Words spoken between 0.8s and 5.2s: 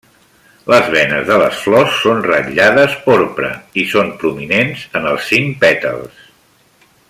venes de les flors són ratllades porpra i són prominents en